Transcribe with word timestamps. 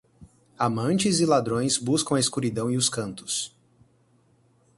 Amantes 0.57 1.19
e 1.19 1.27
ladrões 1.27 1.77
buscam 1.77 2.15
a 2.15 2.19
escuridão 2.19 2.71
e 2.71 2.75
os 2.75 2.89
cantos. 2.89 3.55